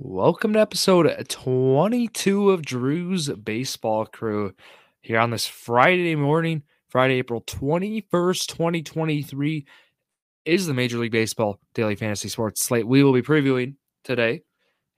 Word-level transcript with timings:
Welcome 0.00 0.52
to 0.52 0.60
episode 0.60 1.12
22 1.28 2.50
of 2.52 2.64
Drew's 2.64 3.28
Baseball 3.30 4.06
Crew 4.06 4.54
here 5.00 5.18
on 5.18 5.30
this 5.32 5.48
Friday 5.48 6.14
morning, 6.14 6.62
Friday, 6.88 7.14
April 7.14 7.40
21st, 7.40 8.46
2023 8.46 9.66
is 10.44 10.66
the 10.68 10.72
Major 10.72 10.98
League 10.98 11.10
Baseball 11.10 11.58
Daily 11.74 11.96
Fantasy 11.96 12.28
Sports 12.28 12.62
slate 12.62 12.86
we 12.86 13.02
will 13.02 13.12
be 13.12 13.22
previewing 13.22 13.74
today. 14.04 14.42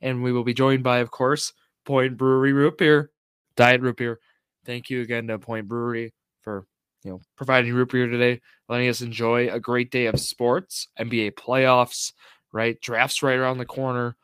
And 0.03 0.23
we 0.23 0.33
will 0.33 0.45
be 0.45 0.53
joined 0.53 0.83
by, 0.83 0.99
of 0.99 1.11
course, 1.11 1.55
Point 1.87 2.19
Brewery 2.19 2.53
Root 2.53 2.77
Beer, 2.77 3.11
Diet 3.57 3.81
Root 3.81 3.97
Beer. 3.97 4.21
Thank 4.67 4.91
you 4.91 5.01
again 5.01 5.29
to 5.29 5.39
Point 5.39 5.67
Brewery 5.67 6.13
for 6.43 6.67
you 7.05 7.13
know 7.13 7.21
providing 7.39 7.73
root 7.73 7.91
beer 7.91 8.07
today, 8.07 8.43
letting 8.69 8.91
us 8.91 9.01
enjoy 9.01 9.49
a 9.49 9.61
great 9.61 9.91
day 9.91 10.07
of 10.07 10.21
sports, 10.21 10.89
NBA 10.99 11.37
playoffs, 11.37 12.13
right? 12.53 12.79
Drafts 12.83 13.23
right 13.23 13.39
around 13.39 13.57
the 13.57 13.65
corner 13.65 14.15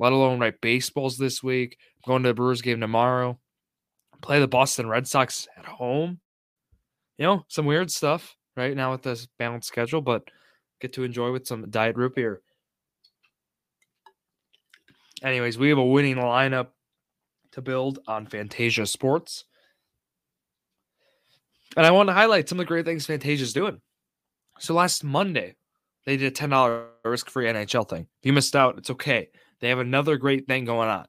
let 0.00 0.12
alone 0.12 0.40
right 0.40 0.58
baseballs 0.60 1.18
this 1.18 1.42
week. 1.42 1.76
I'm 2.04 2.10
going 2.10 2.22
to 2.22 2.30
the 2.30 2.34
Brewers 2.34 2.62
game 2.62 2.80
tomorrow. 2.80 3.38
Play 4.22 4.40
the 4.40 4.48
Boston 4.48 4.88
Red 4.88 5.06
Sox 5.06 5.46
at 5.56 5.66
home. 5.66 6.20
You 7.18 7.26
know, 7.26 7.44
some 7.48 7.66
weird 7.66 7.90
stuff 7.90 8.34
right 8.56 8.74
now 8.74 8.92
with 8.92 9.02
this 9.02 9.28
balanced 9.38 9.68
schedule, 9.68 10.00
but 10.00 10.26
get 10.80 10.94
to 10.94 11.04
enjoy 11.04 11.30
with 11.32 11.46
some 11.46 11.68
diet 11.68 11.96
root 11.96 12.14
beer. 12.14 12.40
Anyways, 15.22 15.58
we 15.58 15.68
have 15.68 15.76
a 15.76 15.84
winning 15.84 16.16
lineup 16.16 16.68
to 17.52 17.60
build 17.60 17.98
on 18.08 18.26
Phantasia 18.26 18.88
Sports. 18.88 19.44
And 21.76 21.84
I 21.84 21.90
want 21.90 22.08
to 22.08 22.14
highlight 22.14 22.48
some 22.48 22.58
of 22.58 22.64
the 22.64 22.68
great 22.68 22.86
things 22.86 23.06
Phantasia 23.06 23.40
is 23.40 23.52
doing. 23.52 23.82
So 24.60 24.72
last 24.72 25.04
Monday, 25.04 25.56
they 26.06 26.16
did 26.16 26.32
a 26.32 26.34
$10 26.34 26.86
risk 27.04 27.28
free 27.28 27.46
NHL 27.46 27.86
thing. 27.86 28.06
If 28.22 28.26
you 28.26 28.32
missed 28.32 28.56
out, 28.56 28.78
it's 28.78 28.90
okay. 28.90 29.28
They 29.60 29.68
have 29.68 29.78
another 29.78 30.16
great 30.16 30.46
thing 30.46 30.64
going 30.64 30.88
on. 30.88 31.06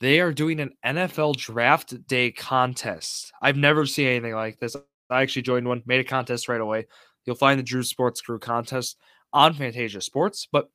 They 0.00 0.20
are 0.20 0.32
doing 0.32 0.58
an 0.60 0.74
NFL 0.84 1.36
draft 1.36 2.06
day 2.08 2.32
contest. 2.32 3.32
I've 3.40 3.56
never 3.56 3.86
seen 3.86 4.08
anything 4.08 4.34
like 4.34 4.58
this. 4.58 4.74
I 5.08 5.22
actually 5.22 5.42
joined 5.42 5.68
one, 5.68 5.82
made 5.86 6.00
a 6.00 6.04
contest 6.04 6.48
right 6.48 6.60
away. 6.60 6.86
You'll 7.24 7.36
find 7.36 7.58
the 7.58 7.64
Drew 7.64 7.84
Sports 7.84 8.20
Crew 8.20 8.40
contest 8.40 8.96
on 9.32 9.54
Phantasia 9.54 10.02
Sports. 10.02 10.48
But 10.50 10.70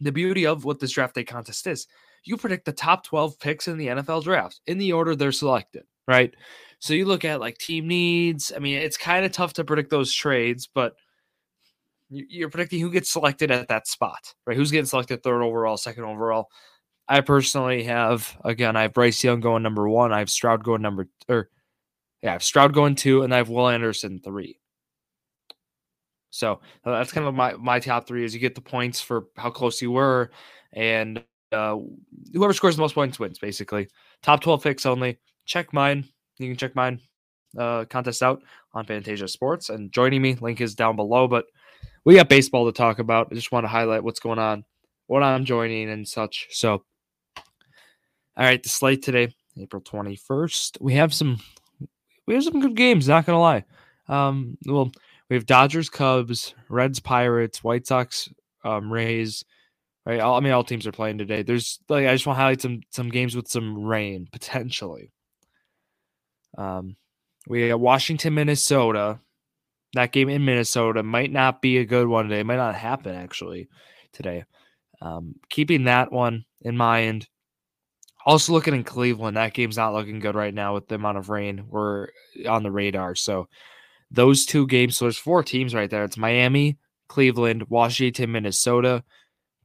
the 0.00 0.12
beauty 0.12 0.46
of 0.46 0.64
what 0.64 0.80
this 0.80 0.92
draft 0.92 1.14
day 1.14 1.24
contest 1.24 1.66
is, 1.66 1.86
you 2.24 2.36
predict 2.36 2.64
the 2.64 2.72
top 2.72 3.04
12 3.04 3.38
picks 3.38 3.68
in 3.68 3.76
the 3.76 3.88
NFL 3.88 4.24
draft 4.24 4.60
in 4.66 4.78
the 4.78 4.92
order 4.92 5.14
they're 5.14 5.32
selected, 5.32 5.84
right? 6.08 6.34
So 6.78 6.94
you 6.94 7.04
look 7.04 7.24
at 7.24 7.40
like 7.40 7.58
team 7.58 7.86
needs. 7.86 8.52
I 8.54 8.58
mean, 8.58 8.78
it's 8.78 8.96
kind 8.96 9.24
of 9.24 9.32
tough 9.32 9.52
to 9.54 9.64
predict 9.64 9.90
those 9.90 10.12
trades, 10.12 10.68
but 10.72 10.96
you're 12.10 12.50
predicting 12.50 12.80
who 12.80 12.90
gets 12.90 13.10
selected 13.10 13.50
at 13.50 13.68
that 13.68 13.86
spot, 13.86 14.34
right? 14.46 14.56
Who's 14.56 14.70
getting 14.70 14.86
selected 14.86 15.22
third 15.22 15.42
overall, 15.42 15.76
second 15.76 16.04
overall. 16.04 16.48
I 17.08 17.20
personally 17.20 17.84
have 17.84 18.36
again, 18.44 18.76
I 18.76 18.82
have 18.82 18.94
Bryce 18.94 19.22
Young 19.22 19.40
going 19.40 19.62
number 19.62 19.88
one. 19.88 20.12
I 20.12 20.18
have 20.18 20.30
Stroud 20.30 20.64
going 20.64 20.82
number 20.82 21.08
or 21.28 21.50
yeah, 22.22 22.30
I 22.30 22.32
have 22.32 22.42
Stroud 22.42 22.72
going 22.72 22.94
two, 22.94 23.22
and 23.22 23.32
I 23.32 23.38
have 23.38 23.48
Will 23.48 23.68
Anderson 23.68 24.20
three. 24.24 24.58
So 26.30 26.60
uh, 26.84 26.92
that's 26.92 27.12
kind 27.12 27.26
of 27.26 27.34
my 27.34 27.54
my 27.54 27.78
top 27.80 28.06
three. 28.06 28.24
Is 28.24 28.34
you 28.34 28.40
get 28.40 28.54
the 28.54 28.60
points 28.60 29.00
for 29.00 29.26
how 29.36 29.50
close 29.50 29.80
you 29.80 29.92
were, 29.92 30.30
and 30.72 31.22
uh, 31.52 31.76
whoever 32.32 32.52
scores 32.52 32.76
the 32.76 32.82
most 32.82 32.94
points 32.94 33.18
wins. 33.18 33.38
Basically, 33.38 33.88
top 34.22 34.40
twelve 34.40 34.62
picks 34.62 34.86
only. 34.86 35.18
Check 35.44 35.72
mine. 35.72 36.04
You 36.38 36.48
can 36.48 36.56
check 36.56 36.74
mine 36.74 37.00
uh, 37.56 37.84
contest 37.84 38.22
out 38.22 38.42
on 38.74 38.84
Phantasia 38.86 39.28
Sports, 39.28 39.70
and 39.70 39.92
joining 39.92 40.22
me 40.22 40.34
link 40.40 40.60
is 40.60 40.74
down 40.74 40.96
below. 40.96 41.28
But 41.28 41.46
we 42.06 42.14
got 42.14 42.28
baseball 42.28 42.66
to 42.66 42.72
talk 42.72 43.00
about. 43.00 43.28
I 43.30 43.34
just 43.34 43.50
want 43.50 43.64
to 43.64 43.68
highlight 43.68 44.04
what's 44.04 44.20
going 44.20 44.38
on, 44.38 44.64
what 45.08 45.24
I'm 45.24 45.44
joining, 45.44 45.90
and 45.90 46.06
such. 46.06 46.46
So, 46.52 46.84
all 47.36 47.42
right, 48.36 48.62
the 48.62 48.68
slate 48.68 49.02
today, 49.02 49.34
April 49.58 49.82
21st. 49.82 50.80
We 50.80 50.94
have 50.94 51.12
some, 51.12 51.40
we 52.26 52.34
have 52.34 52.44
some 52.44 52.60
good 52.60 52.76
games. 52.76 53.08
Not 53.08 53.26
gonna 53.26 53.40
lie. 53.40 53.64
Um, 54.08 54.56
well, 54.64 54.92
we 55.28 55.34
have 55.34 55.46
Dodgers, 55.46 55.90
Cubs, 55.90 56.54
Reds, 56.68 57.00
Pirates, 57.00 57.64
White 57.64 57.88
Sox, 57.88 58.28
um, 58.64 58.90
Rays. 58.90 59.44
Right, 60.06 60.20
all, 60.20 60.36
I 60.36 60.40
mean, 60.40 60.52
all 60.52 60.62
teams 60.62 60.86
are 60.86 60.92
playing 60.92 61.18
today. 61.18 61.42
There's 61.42 61.80
like 61.88 62.06
I 62.06 62.14
just 62.14 62.24
want 62.24 62.36
to 62.36 62.40
highlight 62.40 62.62
some 62.62 62.82
some 62.90 63.08
games 63.08 63.34
with 63.34 63.48
some 63.48 63.84
rain 63.84 64.28
potentially. 64.30 65.10
Um, 66.56 66.94
we 67.48 67.68
got 67.68 67.80
Washington, 67.80 68.34
Minnesota 68.34 69.18
that 69.96 70.12
game 70.12 70.28
in 70.28 70.44
Minnesota 70.44 71.02
might 71.02 71.32
not 71.32 71.60
be 71.60 71.78
a 71.78 71.84
good 71.84 72.06
one 72.06 72.28
today. 72.28 72.40
It 72.40 72.46
might 72.46 72.56
not 72.56 72.74
happen 72.74 73.14
actually 73.14 73.68
today. 74.12 74.44
Um, 75.00 75.34
keeping 75.48 75.84
that 75.84 76.12
one 76.12 76.44
in 76.62 76.76
mind. 76.76 77.28
Also 78.24 78.52
looking 78.52 78.74
in 78.74 78.82
Cleveland, 78.82 79.36
that 79.36 79.54
game's 79.54 79.76
not 79.76 79.94
looking 79.94 80.18
good 80.18 80.34
right 80.34 80.54
now 80.54 80.74
with 80.74 80.88
the 80.88 80.96
amount 80.96 81.18
of 81.18 81.28
rain 81.28 81.64
we're 81.68 82.08
on 82.48 82.62
the 82.62 82.72
radar. 82.72 83.14
So 83.14 83.48
those 84.10 84.44
two 84.44 84.66
games, 84.66 84.96
so 84.96 85.04
there's 85.04 85.18
four 85.18 85.42
teams 85.42 85.74
right 85.74 85.88
there. 85.88 86.04
It's 86.04 86.16
Miami, 86.16 86.78
Cleveland, 87.08 87.66
Washington, 87.68 88.32
Minnesota. 88.32 89.04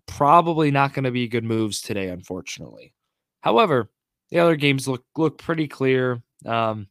Probably 0.06 0.70
not 0.70 0.94
going 0.94 1.06
to 1.06 1.12
be 1.12 1.28
good 1.28 1.44
moves 1.44 1.82
today, 1.82 2.10
unfortunately. 2.10 2.94
However, 3.42 3.90
the 4.30 4.40
other 4.40 4.56
games 4.56 4.88
look 4.88 5.04
look 5.16 5.38
pretty 5.38 5.68
clear. 5.68 6.22
Um, 6.46 6.88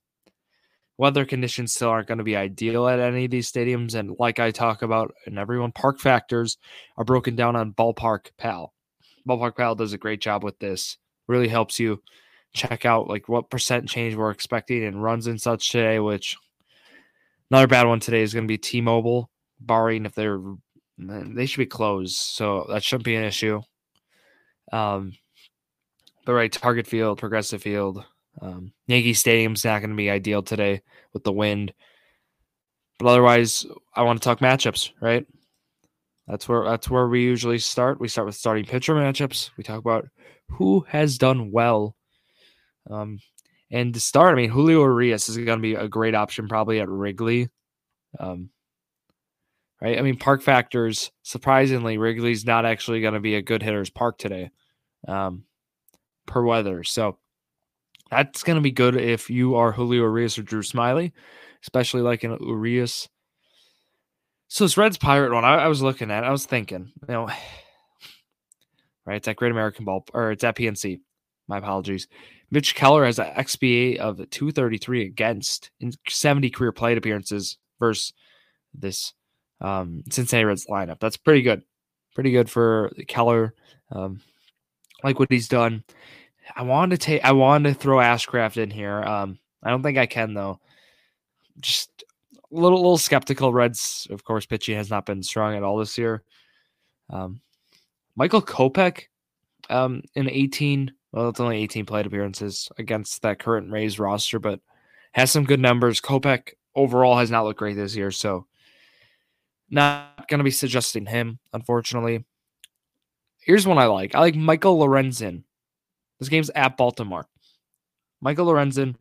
weather 1.00 1.25
conditions 1.25 1.72
still 1.72 1.88
aren't 1.88 2.09
going 2.09 2.19
to 2.19 2.25
be 2.25 2.37
ideal 2.37 2.87
at 2.87 3.00
any 3.00 3.25
of 3.25 3.31
these 3.31 3.50
stadiums. 3.50 3.94
And 3.94 4.15
like 4.19 4.38
I 4.38 4.50
talk 4.50 4.83
about, 4.83 5.15
and 5.25 5.38
everyone, 5.38 5.72
park 5.72 5.99
factors 5.99 6.59
are 6.99 7.06
broken 7.06 7.34
down 7.34 7.56
on 7.56 7.72
Ballpark 7.72 8.27
Pal. 8.37 8.75
Ballpark 9.27 9.56
Pal 9.56 9.75
does 9.75 9.94
a 9.94 9.99
great 9.99 10.21
job 10.21 10.44
with 10.44 10.59
this. 10.59 10.99
Really 11.27 11.49
helps 11.49 11.81
you 11.81 12.03
check 12.53 12.84
out 12.84 13.09
like 13.09 13.31
what 13.31 13.49
percent 13.49 13.89
change 13.89 14.15
we're 14.15 14.31
expecting 14.31 14.84
and 14.84 15.03
runs 15.03 15.27
and 15.27 15.41
such 15.41 15.71
today. 15.71 16.00
Which 16.00 16.37
another 17.50 17.66
bad 17.66 17.87
one 17.87 18.00
today 18.00 18.21
is 18.21 18.34
going 18.34 18.44
to 18.44 18.53
be 18.53 18.59
T-Mobile, 18.59 19.31
barring 19.59 20.05
if 20.05 20.15
they're 20.15 20.39
they 20.99 21.47
should 21.47 21.60
be 21.60 21.66
closed, 21.66 22.15
so 22.15 22.66
that 22.69 22.84
shouldn't 22.84 23.06
be 23.06 23.16
an 23.16 23.25
issue. 23.25 23.62
Um, 24.71 25.12
but 26.27 26.34
right, 26.34 26.53
Target 26.53 26.87
Field, 26.87 27.16
Progressive 27.16 27.62
Field, 27.62 28.05
um, 28.41 28.73
Yankee 28.87 29.15
Stadium's 29.15 29.65
not 29.65 29.81
going 29.81 29.91
to 29.91 29.97
be 29.97 30.11
ideal 30.11 30.43
today 30.43 30.83
with 31.12 31.25
the 31.25 31.33
wind. 31.33 31.73
But 32.99 33.09
otherwise, 33.09 33.67
I 33.95 34.03
want 34.03 34.21
to 34.21 34.25
talk 34.25 34.41
matchups, 34.41 34.91
right? 35.01 35.27
That's 36.27 36.49
where 36.49 36.65
that's 36.65 36.89
where 36.89 37.09
we 37.09 37.23
usually 37.23 37.59
start. 37.59 38.01
We 38.01 38.09
start 38.09 38.27
with 38.27 38.37
starting 38.37 38.65
pitcher 38.65 38.95
matchups. 38.95 39.51
We 39.56 39.65
talk 39.65 39.78
about 39.78 40.09
who 40.49 40.84
has 40.89 41.19
done 41.19 41.51
well. 41.51 41.97
Um, 42.91 43.19
and 43.71 43.95
to 43.95 44.01
start, 44.01 44.33
I 44.33 44.37
mean, 44.37 44.51
Julio 44.51 44.83
Urias 44.83 45.28
is 45.28 45.37
going 45.37 45.59
to 45.59 45.62
be 45.62 45.75
a 45.75 45.89
great 45.89 46.15
option 46.15 46.49
probably 46.49 46.81
at 46.81 46.89
Wrigley. 46.89 47.49
Um, 48.19 48.51
right? 49.81 49.99
I 49.99 50.03
mean, 50.03 50.19
park 50.19 50.43
factors. 50.43 51.11
Surprisingly, 51.22 51.99
Wrigley's 51.99 52.45
not 52.45 52.65
actually 52.65 53.01
going 53.01 53.15
to 53.15 53.21
be 53.21 53.37
a 53.37 53.43
good 53.43 53.62
hitter's 53.62 53.91
park 53.91 54.19
today, 54.19 54.51
um, 55.09 55.45
per 56.27 56.43
weather. 56.43 56.84
So 56.84 57.19
that's 58.10 58.43
going 58.43 58.56
to 58.56 58.62
be 58.62 58.72
good 58.72 58.97
if 58.97 59.31
you 59.31 59.54
are 59.54 59.72
Julio 59.72 60.03
Urias 60.03 60.38
or 60.38 60.43
Drew 60.43 60.62
Smyly, 60.62 61.12
especially 61.62 62.03
like 62.03 62.25
an 62.25 62.37
Urias. 62.41 63.09
So 64.48 64.65
this 64.65 64.76
Reds 64.76 64.98
Pirate 64.98 65.32
one, 65.32 65.44
I, 65.44 65.56
I, 65.56 65.69
was 65.69 65.81
looking 65.81 66.10
at, 66.10 66.25
I 66.25 66.31
was 66.31 66.44
thinking, 66.44 66.91
you 67.09 67.15
know, 67.15 67.26
right? 69.06 69.16
It's 69.16 69.28
at 69.28 69.37
Great 69.37 69.53
American 69.53 69.84
Ball, 69.84 70.04
or 70.12 70.32
it's 70.32 70.44
at 70.44 70.56
PNC. 70.56 71.00
My 71.47 71.59
apologies. 71.59 72.06
Mitch 72.53 72.75
Keller 72.75 73.04
has 73.04 73.19
an 73.19 73.26
XBA 73.37 73.97
of 73.97 74.19
233 74.31 75.04
against 75.04 75.71
in 75.81 75.92
70 76.09 76.50
career 76.50 76.72
plate 76.72 76.98
appearances 76.98 77.59
versus 77.78 78.12
this 78.75 79.15
um, 79.60 80.03
Cincinnati 80.10 80.44
Reds 80.44 80.66
lineup. 80.66 81.00
That's 81.00 81.16
pretty 81.16 81.42
good. 81.42 81.62
Pretty 82.15 82.32
good 82.32 82.50
for 82.50 82.92
Keller. 83.09 83.54
Um, 83.91 84.21
like 85.03 85.19
what 85.19 85.31
he's 85.31 85.48
done. 85.48 85.84
I 86.56 86.62
wanted 86.62 87.00
to 87.00 87.06
take 87.06 87.24
I 87.24 87.32
wanted 87.32 87.70
to 87.70 87.74
throw 87.74 87.98
Ashcraft 87.98 88.56
in 88.56 88.70
here. 88.70 89.02
Um, 89.02 89.38
I 89.62 89.70
don't 89.70 89.82
think 89.82 89.98
I 89.98 90.06
can 90.06 90.34
though. 90.34 90.60
Just 91.60 92.04
a 92.32 92.54
little 92.54 92.78
little 92.78 92.98
skeptical. 92.98 93.52
Reds, 93.52 94.06
of 94.10 94.24
course, 94.24 94.47
pitching 94.47 94.76
has 94.76 94.91
not 94.91 95.06
been 95.06 95.22
strong 95.22 95.54
at 95.56 95.62
all 95.62 95.76
this 95.76 95.98
year. 95.98 96.22
Um, 97.10 97.41
Michael 98.16 98.42
Kopech, 98.42 99.04
um, 99.68 100.02
in 100.14 100.28
18, 100.28 100.92
well, 101.12 101.28
it's 101.28 101.41
only 101.41 101.62
18 101.62 101.86
plate 101.86 102.06
appearances 102.06 102.68
against 102.78 103.22
that 103.22 103.38
current 103.38 103.70
Rays 103.70 103.98
roster, 103.98 104.38
but 104.38 104.60
has 105.12 105.30
some 105.30 105.44
good 105.44 105.60
numbers. 105.60 106.00
Kopech 106.00 106.50
overall 106.74 107.18
has 107.18 107.30
not 107.30 107.44
looked 107.44 107.58
great 107.58 107.76
this 107.76 107.97
year, 107.97 108.10
so 108.10 108.47
not 109.70 110.28
going 110.28 110.38
to 110.38 110.44
be 110.44 110.50
suggesting 110.50 111.06
him, 111.06 111.38
unfortunately. 111.52 112.24
Here's 113.38 113.66
one 113.66 113.78
I 113.78 113.86
like. 113.86 114.14
I 114.14 114.20
like 114.20 114.34
Michael 114.34 114.78
Lorenzen 114.78 115.44
this 116.21 116.28
game's 116.28 116.51
at 116.51 116.77
Baltimore. 116.77 117.27
Michael 118.21 118.47
Lorenzen, 118.47 118.95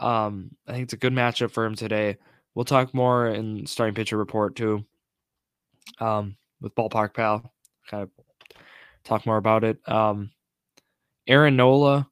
um, 0.00 0.52
I 0.66 0.72
think 0.72 0.84
it's 0.84 0.92
a 0.94 0.98
good 0.98 1.12
matchup 1.12 1.50
for 1.50 1.66
him 1.66 1.74
today. 1.74 2.16
We'll 2.54 2.64
talk 2.64 2.94
more 2.94 3.26
in 3.26 3.66
starting 3.66 3.94
pitcher 3.94 4.16
report 4.16 4.56
too. 4.56 4.84
Um, 6.00 6.36
with 6.60 6.74
Ballpark 6.74 7.14
Pal, 7.14 7.52
kind 7.90 8.04
of 8.04 8.10
talk 9.04 9.26
more 9.26 9.36
about 9.36 9.64
it. 9.64 9.78
Um, 9.86 10.30
Aaron 11.26 11.56
Nola, 11.56 12.08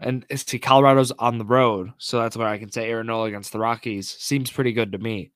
and 0.00 0.24
see 0.34 0.58
Colorado's 0.58 1.12
on 1.12 1.38
the 1.38 1.44
road, 1.44 1.92
so 1.98 2.20
that's 2.20 2.36
where 2.36 2.48
I 2.48 2.58
can 2.58 2.70
say 2.70 2.88
Aaron 2.88 3.06
Nola 3.06 3.26
against 3.26 3.52
the 3.52 3.58
Rockies 3.58 4.10
seems 4.10 4.50
pretty 4.50 4.72
good 4.72 4.92
to 4.92 4.98
me. 4.98 5.32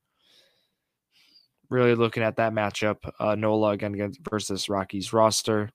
Really 1.70 1.94
looking 1.94 2.23
at 2.23 2.37
that 2.37 2.52
matchup, 2.52 2.96
uh, 3.19 3.35
Nola 3.35 3.70
again 3.70 3.94
against 3.94 4.20
versus 4.29 4.69
Rockies 4.69 5.12
roster. 5.12 5.70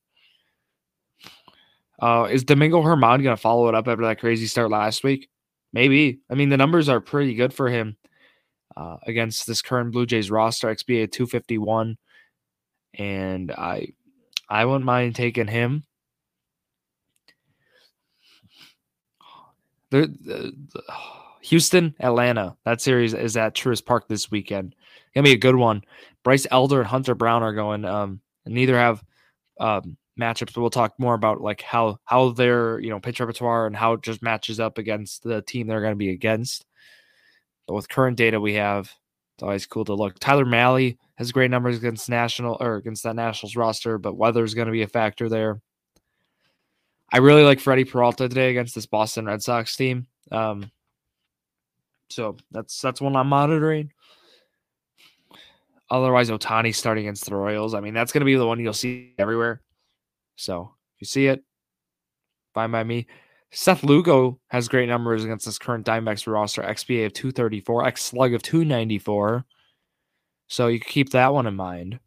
Uh, 2.03 2.25
is 2.25 2.43
Domingo 2.43 2.83
German 2.83 3.23
going 3.23 3.33
to 3.33 3.41
follow 3.41 3.69
it 3.69 3.75
up 3.75 3.87
after 3.87 4.03
that 4.03 4.19
crazy 4.19 4.45
start 4.45 4.69
last 4.69 5.05
week? 5.05 5.29
Maybe. 5.71 6.19
I 6.29 6.35
mean, 6.35 6.49
the 6.49 6.57
numbers 6.57 6.89
are 6.89 6.99
pretty 6.99 7.33
good 7.33 7.53
for 7.53 7.69
him 7.69 7.95
uh, 8.75 8.97
against 9.07 9.47
this 9.47 9.61
current 9.61 9.93
Blue 9.93 10.05
Jays 10.05 10.29
roster. 10.29 10.67
XBA 10.67 11.09
251, 11.09 11.97
and 12.95 13.51
I, 13.53 13.93
I 14.49 14.65
wouldn't 14.65 14.83
mind 14.83 15.15
taking 15.15 15.47
him. 15.47 15.85
The, 19.91 20.07
the, 20.07 20.53
Houston, 21.43 21.95
Atlanta. 22.01 22.57
That 22.65 22.81
series 22.81 23.13
is 23.13 23.37
at 23.37 23.55
Truist 23.55 23.85
Park 23.85 24.09
this 24.09 24.29
weekend. 24.29 24.75
Gonna 25.15 25.23
be 25.23 25.31
a 25.31 25.37
good 25.37 25.55
one. 25.55 25.83
Bryce 26.21 26.47
Elder 26.51 26.81
and 26.81 26.89
Hunter 26.89 27.15
Brown 27.15 27.43
are 27.43 27.53
going. 27.53 27.85
Um, 27.85 28.19
neither 28.45 28.77
have 28.77 29.01
um, 29.57 29.95
matchups, 30.19 30.53
but 30.53 30.61
we'll 30.61 30.69
talk 30.69 30.93
more 30.99 31.13
about 31.13 31.41
like 31.41 31.61
how 31.61 31.99
how 32.05 32.29
their 32.29 32.79
you 32.79 32.89
know 32.89 32.99
pitch 32.99 33.19
repertoire 33.19 33.65
and 33.65 33.75
how 33.75 33.93
it 33.93 34.01
just 34.01 34.21
matches 34.21 34.59
up 34.59 34.77
against 34.77 35.23
the 35.23 35.41
team 35.41 35.67
they're 35.67 35.81
going 35.81 35.93
to 35.93 35.97
be 35.97 36.11
against. 36.11 36.65
But 37.67 37.75
with 37.75 37.89
current 37.89 38.17
data 38.17 38.39
we 38.39 38.53
have, 38.55 38.93
it's 39.35 39.43
always 39.43 39.65
cool 39.65 39.85
to 39.85 39.93
look. 39.93 40.19
Tyler 40.19 40.45
Mahle 40.45 40.97
has 41.15 41.31
great 41.31 41.51
numbers 41.51 41.77
against 41.77 42.09
national 42.09 42.57
or 42.59 42.75
against 42.75 43.03
that 43.03 43.15
Nationals 43.15 43.55
roster, 43.55 43.97
but 43.97 44.17
weather's 44.17 44.53
going 44.53 44.67
to 44.67 44.71
be 44.71 44.83
a 44.83 44.87
factor 44.87 45.29
there. 45.29 45.61
I 47.11 47.17
really 47.17 47.43
like 47.43 47.59
Freddie 47.59 47.85
Peralta 47.85 48.27
today 48.27 48.49
against 48.49 48.75
this 48.75 48.85
Boston 48.85 49.25
Red 49.25 49.41
Sox 49.41 49.75
team. 49.75 50.07
Um, 50.31 50.71
so 52.09 52.37
that's 52.51 52.79
that's 52.81 53.01
one 53.01 53.15
I'm 53.15 53.27
monitoring. 53.27 53.91
Otherwise, 55.89 56.29
Ohtani 56.29 56.73
starting 56.73 57.05
against 57.05 57.25
the 57.25 57.35
Royals. 57.35 57.73
I 57.73 57.79
mean, 57.79 57.93
that's 57.93 58.11
going 58.11 58.21
to 58.21 58.25
be 58.25 58.35
the 58.35 58.47
one 58.47 58.59
you'll 58.59 58.73
see 58.73 59.13
everywhere. 59.19 59.61
So 60.35 60.73
if 60.95 61.01
you 61.01 61.05
see 61.05 61.27
it, 61.27 61.43
fine 62.53 62.71
by 62.71 62.83
me. 62.83 63.07
Seth 63.51 63.83
Lugo 63.83 64.39
has 64.47 64.67
great 64.67 64.89
numbers 64.89 65.23
against 65.23 65.45
this 65.45 65.59
current 65.59 65.85
Diamondbacks 65.85 66.31
roster. 66.31 66.63
XBA 66.63 67.05
of 67.05 67.13
234, 67.13 67.85
X 67.85 68.03
slug 68.03 68.33
of 68.33 68.41
294. 68.41 69.45
So 70.47 70.67
you 70.67 70.79
keep 70.79 71.11
that 71.11 71.33
one 71.33 71.45
in 71.45 71.55
mind. 71.55 71.99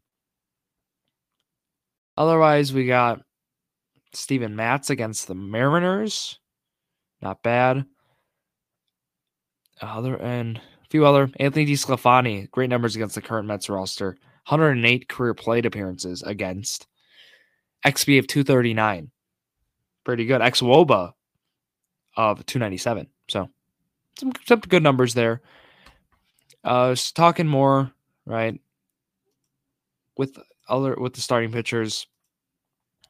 Otherwise, 2.17 2.73
we 2.73 2.87
got 2.87 3.21
Steven 4.13 4.57
Matz 4.57 4.91
against 4.91 5.29
the 5.29 5.35
Mariners. 5.35 6.39
Not 7.23 7.43
bad. 7.43 7.85
Other 9.81 10.17
and 10.21 10.57
a 10.57 10.89
few 10.91 11.05
other 11.05 11.31
Anthony 11.39 11.67
DeSclafani, 11.67 12.51
great 12.51 12.71
numbers 12.71 12.97
against 12.97 13.15
the 13.15 13.23
current 13.23 13.47
Mets 13.47 13.69
roster. 13.69 14.17
108 14.49 15.09
career 15.09 15.35
plate 15.35 15.67
appearances 15.67 16.23
against. 16.23 16.87
XB 17.87 18.19
of 18.19 18.27
239. 18.27 19.11
Pretty 20.05 20.27
good. 20.27 20.41
xwOBA 20.41 21.13
of 22.17 22.47
297. 22.47 23.07
So 23.29 23.49
some, 24.19 24.33
some 24.45 24.61
good 24.61 24.83
numbers 24.83 25.15
there. 25.15 25.41
Uh 26.65 26.97
talking 27.15 27.47
more, 27.47 27.93
right? 28.25 28.61
With 30.17 30.39
other 30.69 30.97
with 30.99 31.15
the 31.15 31.21
starting 31.21 31.53
pitchers 31.53 32.07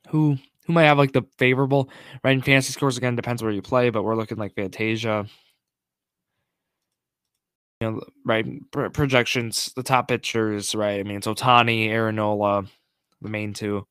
who 0.08 0.36
who 0.66 0.72
might 0.72 0.84
have 0.84 0.98
like 0.98 1.12
the 1.12 1.22
favorable 1.38 1.88
right 2.22 2.32
in 2.32 2.42
fantasy 2.42 2.72
scores 2.72 2.98
again 2.98 3.16
depends 3.16 3.42
where 3.42 3.52
you 3.52 3.62
play, 3.62 3.90
but 3.90 4.02
we're 4.02 4.16
looking 4.16 4.36
like 4.36 4.54
Phantasia. 4.54 5.28
You 7.80 7.90
know, 7.90 8.00
right 8.24 8.46
projections, 8.92 9.72
the 9.76 9.82
top 9.82 10.08
pitchers, 10.08 10.74
right? 10.74 10.98
I 10.98 11.02
mean, 11.02 11.18
it's 11.18 11.26
Ohtani, 11.26 11.88
Aaron 11.88 12.16
Nola, 12.16 12.64
the 13.20 13.28
main 13.28 13.52
two. 13.52 13.86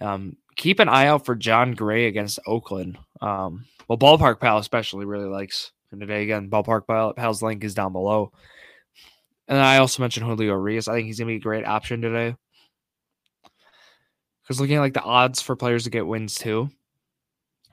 Um, 0.00 0.36
keep 0.56 0.80
an 0.80 0.88
eye 0.88 1.06
out 1.06 1.24
for 1.24 1.34
Jon 1.34 1.72
Gray 1.74 2.06
against 2.06 2.38
Oakland. 2.46 2.98
Um, 3.20 3.64
well, 3.88 3.98
Ballpark 3.98 4.40
Pal 4.40 4.58
especially 4.58 5.04
really 5.04 5.26
likes 5.26 5.72
him 5.90 6.00
today. 6.00 6.22
Again, 6.22 6.48
Ballpark 6.48 6.86
Pal, 6.86 7.12
Pal's 7.14 7.42
link 7.42 7.62
is 7.64 7.74
down 7.74 7.92
below. 7.92 8.32
And 9.48 9.58
I 9.58 9.78
also 9.78 10.02
mentioned 10.02 10.26
Julio 10.26 10.52
Urias. 10.52 10.88
I 10.88 10.94
think 10.94 11.06
he's 11.06 11.18
gonna 11.18 11.32
be 11.32 11.36
a 11.36 11.40
great 11.40 11.66
option 11.66 12.00
today. 12.00 12.34
Because 14.42 14.60
looking 14.60 14.76
at 14.76 14.80
like 14.80 14.94
the 14.94 15.02
odds 15.02 15.40
for 15.42 15.56
players 15.56 15.84
to 15.84 15.90
get 15.90 16.06
wins 16.06 16.34
too, 16.34 16.70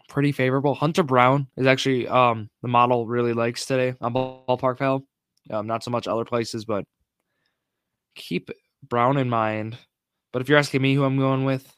pretty 0.07 0.31
favorable. 0.31 0.75
Hunter 0.75 1.03
Brown 1.03 1.47
is 1.55 1.67
actually 1.67 2.07
um 2.07 2.49
the 2.61 2.67
model 2.67 3.07
really 3.07 3.33
likes 3.33 3.65
today 3.65 3.95
on 4.01 4.13
Ballpark 4.13 4.77
Pal. 4.77 5.05
Um, 5.51 5.67
not 5.67 5.83
so 5.83 5.91
much 5.91 6.07
other 6.07 6.25
places, 6.25 6.65
but 6.65 6.85
keep 8.15 8.49
Brown 8.87 9.17
in 9.17 9.29
mind. 9.29 9.77
But 10.31 10.41
if 10.41 10.49
you're 10.49 10.59
asking 10.59 10.81
me 10.81 10.93
who 10.93 11.03
I'm 11.03 11.17
going 11.17 11.43
with, 11.43 11.73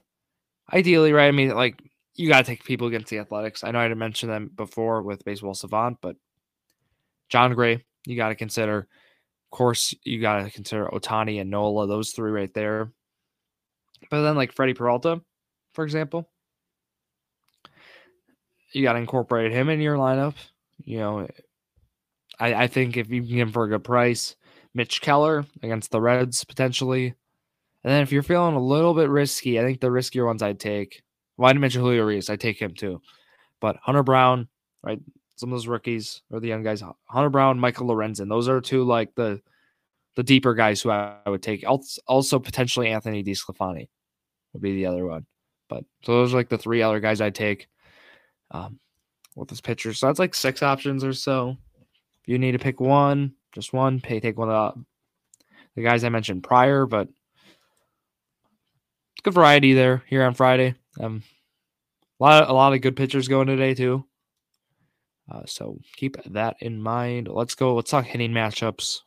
ideally, 0.73 1.13
right? 1.13 1.27
I 1.27 1.31
mean, 1.31 1.49
like 1.49 1.81
you 2.15 2.29
got 2.29 2.39
to 2.39 2.43
take 2.43 2.63
people 2.63 2.87
against 2.87 3.09
the 3.09 3.19
Athletics. 3.19 3.63
I 3.63 3.71
know 3.71 3.79
I 3.79 3.85
didn't 3.85 3.99
mention 3.99 4.29
them 4.29 4.51
before 4.55 5.01
with 5.01 5.25
Baseball 5.25 5.53
Savant, 5.53 5.97
but 6.01 6.15
Jon 7.29 7.53
Gray, 7.53 7.83
you 8.05 8.15
got 8.15 8.29
to 8.29 8.35
consider. 8.35 8.79
Of 8.79 9.57
course, 9.57 9.93
you 10.03 10.21
got 10.21 10.43
to 10.43 10.51
consider 10.51 10.87
Ohtani 10.87 11.41
and 11.41 11.49
Nola, 11.49 11.87
those 11.87 12.11
three 12.11 12.31
right 12.31 12.53
there. 12.53 12.91
But 14.09 14.21
then, 14.21 14.35
like 14.35 14.53
Freddie 14.53 14.73
Peralta, 14.73 15.21
for 15.73 15.83
example, 15.83 16.29
you 18.73 18.83
got 18.83 18.93
to 18.93 18.99
incorporate 18.99 19.51
him 19.51 19.69
in 19.69 19.81
your 19.81 19.97
lineup. 19.97 20.35
You 20.83 20.97
know, 20.99 21.27
I, 22.39 22.53
I 22.53 22.67
think 22.67 22.97
if 22.97 23.09
you 23.09 23.21
can 23.21 23.29
get 23.29 23.39
him 23.39 23.51
for 23.51 23.65
a 23.65 23.69
good 23.69 23.83
price, 23.83 24.35
Mitch 24.73 25.01
Keller 25.01 25.45
against 25.61 25.91
the 25.91 26.01
Reds 26.01 26.43
potentially. 26.43 27.13
And 27.83 27.91
then 27.91 28.01
if 28.01 28.11
you're 28.11 28.23
feeling 28.23 28.55
a 28.55 28.63
little 28.63 28.93
bit 28.93 29.09
risky, 29.09 29.59
I 29.59 29.63
think 29.63 29.79
the 29.79 29.87
riskier 29.87 30.25
ones 30.25 30.41
I'd 30.41 30.59
take. 30.59 31.01
Well, 31.37 31.49
I 31.49 31.53
didn't 31.53 31.61
mention 31.61 31.81
Julio 31.81 32.03
Urias. 32.03 32.29
I 32.29 32.35
take 32.35 32.61
him 32.61 32.73
too. 32.73 33.01
But 33.59 33.77
Hunter 33.81 34.03
Brown, 34.03 34.47
right? 34.83 34.99
Some 35.35 35.51
of 35.51 35.57
those 35.57 35.67
rookies 35.67 36.21
or 36.29 36.39
the 36.39 36.47
young 36.47 36.63
guys, 36.63 36.83
Hunter 37.05 37.29
Brown, 37.29 37.59
Michael 37.59 37.87
Lorenzen. 37.87 38.29
Those 38.29 38.47
are 38.47 38.61
two 38.61 38.83
like 38.83 39.15
the 39.15 39.41
the 40.15 40.23
deeper 40.23 40.53
guys 40.53 40.81
who 40.81 40.91
I, 40.91 41.15
I 41.25 41.29
would 41.29 41.41
take. 41.41 41.63
Also, 42.07 42.39
potentially 42.39 42.89
Anthony 42.89 43.23
DeSclafani 43.23 43.87
would 44.53 44.61
be 44.61 44.75
the 44.75 44.85
other 44.85 45.05
one. 45.05 45.25
But 45.69 45.85
so 46.03 46.13
those 46.13 46.33
are 46.33 46.37
like 46.37 46.49
the 46.49 46.57
three 46.57 46.81
other 46.81 46.99
guys 46.99 47.21
I'd 47.21 47.33
take 47.33 47.69
um, 48.51 48.79
with 49.35 49.49
this 49.49 49.61
pitcher. 49.61 49.93
So 49.93 50.07
that's 50.07 50.19
like 50.19 50.35
six 50.35 50.61
options 50.61 51.03
or 51.03 51.13
so. 51.13 51.57
If 52.21 52.27
you 52.27 52.37
need 52.37 52.51
to 52.51 52.59
pick 52.59 52.79
one, 52.79 53.33
just 53.53 53.73
one, 53.73 54.01
pay 54.01 54.19
take 54.19 54.37
one 54.37 54.49
of 54.49 54.77
the 55.75 55.81
guys 55.81 56.03
I 56.03 56.09
mentioned 56.09 56.43
prior, 56.43 56.85
but 56.85 57.07
good 59.23 59.33
variety 59.33 59.73
there 59.73 60.03
here 60.07 60.23
on 60.23 60.33
Friday. 60.33 60.75
Um, 60.99 61.23
a 62.19 62.23
lot, 62.23 62.43
of, 62.43 62.49
a 62.49 62.53
lot 62.53 62.73
of 62.73 62.81
good 62.81 62.95
pitchers 62.95 63.27
going 63.27 63.47
today 63.47 63.73
too. 63.73 64.05
Uh, 65.31 65.43
so 65.45 65.79
keep 65.95 66.17
that 66.25 66.57
in 66.59 66.81
mind. 66.81 67.27
Let's 67.31 67.55
go. 67.55 67.75
Let's 67.75 67.91
talk 67.91 68.05
hitting 68.05 68.31
matchups. 68.31 68.99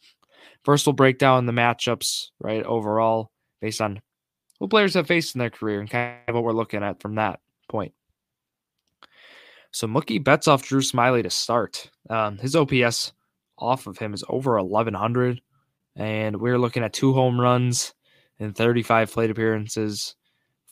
First, 0.65 0.87
we'll 0.87 0.95
break 0.95 1.19
down 1.19 1.47
the 1.47 1.53
matchups 1.53 2.29
right 2.41 2.65
overall 2.65 3.31
based 3.61 3.81
on 3.81 4.01
who 4.59 4.69
players 4.69 4.95
have 4.95 5.07
faced 5.07 5.35
in 5.35 5.39
their 5.39 5.51
career 5.51 5.81
and 5.81 5.91
kind 5.91 6.17
of 6.27 6.35
what 6.35 6.45
we're 6.45 6.53
looking 6.53 6.83
at 6.83 7.01
from 7.01 7.17
that 7.17 7.41
point. 7.69 7.93
So 9.73 9.87
Mookie 9.87 10.23
Betts 10.23 10.49
off 10.49 10.63
Drew 10.63 10.81
Smyly 10.81 11.23
to 11.25 11.31
start. 11.31 11.91
Um, 12.09 12.39
his 12.39 12.55
OPS 12.55 13.13
off 13.59 13.87
of 13.87 13.99
him 13.99 14.15
is 14.15 14.25
over 14.29 14.57
1100, 14.63 15.41
and 15.97 16.41
we're 16.41 16.59
looking 16.59 16.85
at 16.85 16.93
two 16.93 17.13
home 17.13 17.41
runs 17.41 17.93
and 18.39 18.57
35 18.57 19.13
plate 19.13 19.31
appearances, 19.31 20.17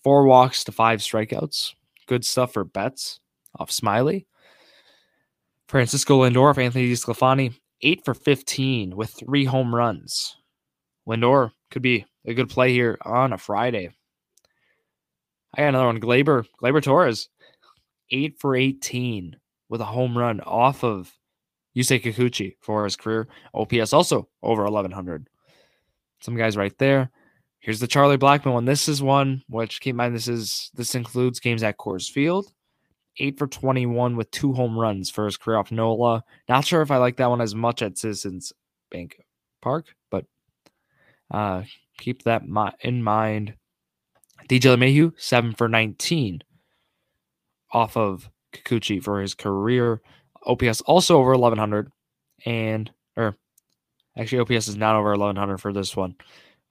four 0.02 0.26
walks 0.26 0.64
to 0.64 0.72
five 0.72 1.00
strikeouts. 1.00 1.74
Good 2.06 2.24
stuff 2.24 2.52
for 2.52 2.64
Betts 2.64 3.20
off 3.58 3.70
Smyly. 3.70 4.26
Francisco 5.68 6.22
Lindor, 6.22 6.56
Anthony 6.58 6.90
DeSclafani, 6.92 7.54
eight 7.80 8.04
for 8.04 8.14
15 8.14 8.96
with 8.96 9.10
three 9.10 9.44
home 9.44 9.74
runs. 9.74 10.36
Lindor 11.08 11.52
could 11.70 11.82
be 11.82 12.04
a 12.26 12.34
good 12.34 12.50
play 12.50 12.72
here 12.72 12.98
on 13.02 13.32
a 13.32 13.38
Friday. 13.38 13.90
I 15.54 15.62
got 15.62 15.68
another 15.68 15.86
one. 15.86 16.00
Glaber, 16.00 16.46
Gleyber 16.62 16.82
Torres, 16.82 17.28
eight 18.10 18.38
for 18.38 18.54
18 18.54 19.36
with 19.68 19.80
a 19.80 19.86
home 19.86 20.16
run 20.16 20.40
off 20.40 20.84
of 20.84 21.16
Yusei 21.76 22.02
Kikuchi 22.02 22.56
for 22.60 22.84
his 22.84 22.96
career. 22.96 23.28
OPS 23.54 23.92
also 23.92 24.28
over 24.42 24.64
1100. 24.64 25.28
Some 26.20 26.36
guys 26.36 26.56
right 26.56 26.76
there. 26.78 27.10
Here's 27.62 27.78
the 27.78 27.86
Charlie 27.86 28.18
Blackmon 28.18 28.54
one. 28.54 28.64
This 28.64 28.88
is 28.88 29.00
one 29.00 29.44
which 29.48 29.80
keep 29.80 29.92
in 29.92 29.96
mind 29.96 30.16
this 30.16 30.26
is 30.26 30.72
this 30.74 30.96
includes 30.96 31.38
games 31.38 31.62
at 31.62 31.78
Coors 31.78 32.10
Field. 32.10 32.52
Eight 33.18 33.38
for 33.38 33.46
21 33.46 34.16
with 34.16 34.30
two 34.32 34.52
home 34.52 34.76
runs 34.76 35.10
for 35.10 35.26
his 35.26 35.36
career 35.36 35.58
off 35.58 35.70
Nola. 35.70 36.24
Not 36.48 36.64
sure 36.64 36.82
if 36.82 36.90
I 36.90 36.96
like 36.96 37.18
that 37.18 37.30
one 37.30 37.40
as 37.40 37.54
much 37.54 37.80
at 37.82 37.98
Citizens 37.98 38.52
Bank 38.90 39.22
Park, 39.60 39.94
but 40.10 40.24
uh, 41.30 41.62
keep 41.98 42.24
that 42.24 42.42
in 42.80 43.02
mind. 43.02 43.54
DJ 44.48 44.76
LeMahieu, 44.76 45.12
seven 45.16 45.54
for 45.54 45.68
19 45.68 46.42
off 47.70 47.96
of 47.96 48.28
Kikuchi 48.52 49.00
for 49.00 49.20
his 49.20 49.34
career. 49.34 50.02
OPS 50.44 50.80
also 50.80 51.18
over 51.18 51.30
1100 51.30 51.92
and 52.44 52.90
or 53.16 53.36
actually 54.18 54.40
OPS 54.40 54.66
is 54.66 54.76
not 54.76 54.96
over 54.96 55.10
1100 55.10 55.58
for 55.58 55.72
this 55.72 55.94
one. 55.94 56.16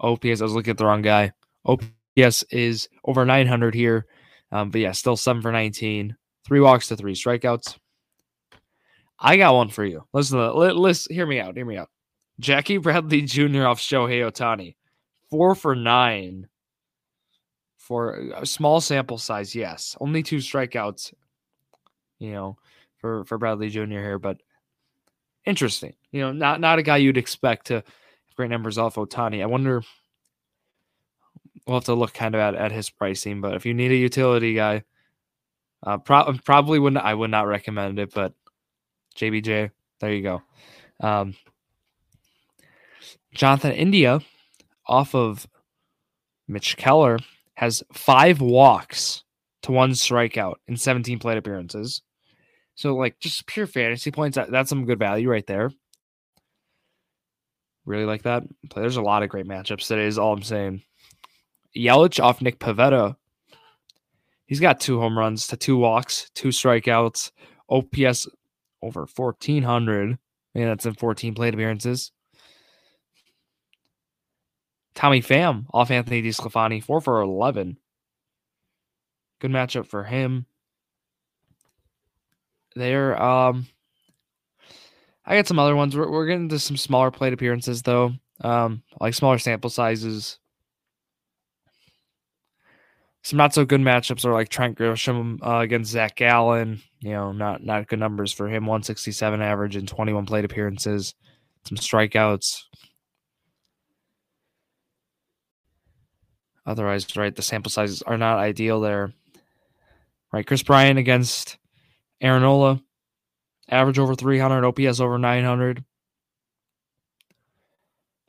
OPS 0.01 0.41
I 0.41 0.43
was 0.43 0.53
looking 0.53 0.72
at 0.72 0.77
the 0.77 0.86
wrong 0.86 1.01
guy. 1.01 1.31
OPS 1.65 2.43
is 2.51 2.89
over 3.05 3.25
900 3.25 3.74
here. 3.74 4.08
Um, 4.51 4.70
but 4.70 4.81
yeah, 4.81 4.91
still 4.91 5.15
7 5.15 5.41
for 5.41 5.51
19. 5.51 6.15
3 6.46 6.60
walks 6.60 6.88
to 6.88 6.96
3 6.96 7.13
strikeouts. 7.13 7.77
I 9.20 9.38
got 9.38 9.53
one 9.53 9.70
for 9.70 9.86
you. 9.86 10.03
Listen, 10.13 10.39
to, 10.39 10.51
listen, 10.51 11.13
hear 11.13 11.27
me 11.27 11.39
out. 11.39 11.55
Hear 11.55 11.65
me 11.65 11.77
out. 11.77 11.89
Jackie 12.39 12.77
Bradley 12.77 13.22
Jr. 13.22 13.65
off 13.65 13.79
Shohei 13.79 14.29
Ohtani, 14.29 14.75
four 15.29 15.53
for 15.53 15.75
nine 15.75 16.48
for 17.77 18.31
a 18.36 18.46
small 18.48 18.81
sample 18.81 19.20
size. 19.20 19.53
Yes, 19.53 19.96
only 20.01 20.24
two 20.24 20.38
strikeouts. 20.38 21.13
You 22.17 22.31
know, 22.31 22.58
for 22.98 23.25
for 23.25 23.38
Bradley 23.38 23.70
Jr. 23.70 23.86
here, 23.86 24.20
but 24.20 24.38
interesting. 25.46 25.93
You 26.12 26.22
know, 26.22 26.31
not 26.31 26.60
not 26.60 26.79
a 26.79 26.84
guy 26.84 26.98
you'd 26.98 27.17
expect 27.17 27.67
to 27.67 27.84
great 28.41 28.50
numbers 28.50 28.79
off 28.79 28.95
Ohtani. 28.95 29.43
I 29.43 29.45
wonder. 29.45 29.83
We'll 31.67 31.77
have 31.77 31.86
to 31.86 31.93
look 31.93 32.12
kind 32.12 32.33
of 32.33 32.41
at, 32.41 32.55
at 32.55 32.71
his 32.71 32.89
pricing, 32.89 33.39
but 33.39 33.53
if 33.53 33.67
you 33.67 33.75
need 33.75 33.91
a 33.91 33.95
utility 33.95 34.55
guy, 34.55 34.81
uh, 35.83 36.00
pro- 36.00 36.33
probably 36.43 36.79
wouldn't. 36.79 37.05
I 37.05 37.13
would 37.13 37.29
not 37.29 37.45
recommend 37.45 38.00
it, 38.00 38.12
but 38.15 38.33
JBJ, 39.15 39.69
there 40.00 40.12
you 40.12 40.24
go. 40.24 40.41
Um, 41.00 41.36
Jonathan 43.36 43.74
India 43.74 44.21
off 44.88 45.13
of 45.13 45.48
Mitch 46.48 46.77
Keller 46.77 47.19
has 47.53 47.83
five 47.93 48.41
walks 48.41 49.24
to 49.62 49.71
one 49.71 49.91
strikeout 49.91 50.55
in 50.67 50.77
17 50.77 51.19
plate 51.19 51.38
appearances. 51.38 52.01
So, 52.74 52.95
like, 52.95 53.19
just 53.19 53.45
pure 53.45 53.67
fantasy 53.67 54.10
points. 54.10 54.36
That, 54.36 54.50
that's 54.50 54.69
some 54.69 54.86
good 54.86 54.98
value 54.98 55.29
right 55.29 55.45
there. 55.45 55.71
Really 57.86 58.06
like 58.06 58.24
that. 58.24 58.44
There's 58.76 58.98
a 58.98 59.02
lot 59.02 59.24
of 59.24 59.30
great 59.30 59.48
matchups 59.48 59.88
today, 59.88 60.06
is 60.06 60.18
all 60.18 60.34
I'm 60.34 60.44
saying. 60.44 60.84
Yelich 61.76 62.24
off 62.24 62.42
Nick 62.42 62.60
Pivetta. 62.60 63.16
He's 64.46 64.60
got 64.60 64.80
two 64.80 65.00
home 65.00 65.18
runs 65.18 65.48
to 65.48 65.58
two 65.58 65.78
walks, 65.78 66.30
two 66.36 66.50
strikeouts, 66.50 67.32
OPS 67.70 68.28
over 68.82 69.08
1,400. 69.16 70.18
Man, 70.54 70.68
that's 70.68 70.86
in 70.86 70.94
14 70.94 71.34
plate 71.34 71.54
appearances. 71.54 72.12
Tommy 74.94 75.22
Pham 75.22 75.66
off 75.74 75.90
Anthony 75.90 76.22
DeSclafani, 76.22 76.84
4 76.84 77.02
for 77.02 77.22
11. 77.22 77.78
Good 79.40 79.52
matchup 79.52 79.88
for 79.88 80.04
him. 80.04 80.46
There, 82.76 83.22
um, 83.22 83.68
I 85.32 85.38
got 85.38 85.48
some 85.48 85.60
other 85.60 85.78
ones. 85.78 85.96
We're, 85.96 86.12
we're 86.12 86.26
getting 86.26 86.50
to 86.50 86.60
some 86.60 86.76
smaller 86.76 87.10
plate 87.10 87.32
appearances, 87.32 87.82
though, 87.84 88.12
um, 88.42 88.84
like 89.00 89.14
smaller 89.14 89.40
sample 89.40 89.70
sizes. 89.70 90.38
Some 93.24 93.38
not 93.38 93.54
so 93.54 93.64
good 93.64 93.80
matchups 93.80 94.26
are 94.26 94.34
like 94.34 94.50
Trent 94.50 94.78
Grisham 94.78 95.40
uh, 95.42 95.60
against 95.60 95.90
Zach 95.90 96.22
Allen. 96.22 96.82
You 97.00 97.12
know, 97.12 97.32
not 97.32 97.64
not 97.64 97.88
good 97.88 98.00
numbers 98.00 98.34
for 98.34 98.50
him. 98.50 98.66
167 98.66 99.42
average 99.42 99.78
in 99.78 99.86
21 99.88 100.26
plate 100.26 100.44
appearances. 100.44 101.16
Some 101.64 101.78
strikeouts. 101.78 102.64
Otherwise, 106.66 107.16
right, 107.16 107.34
the 107.34 107.42
sample 107.42 107.72
sizes 107.72 108.02
are 108.02 108.18
not 108.18 108.40
ideal 108.40 108.82
there. 108.82 109.14
Right, 110.34 110.46
Kris 110.46 110.62
Bryant 110.62 111.00
against 111.00 111.58
Aaron 112.20 112.42
Nola, 112.42 112.82
average 113.72 114.00
over 114.00 114.16
300, 114.16 114.66
OPS 114.66 115.00
over 115.00 115.18
900. 115.18 115.84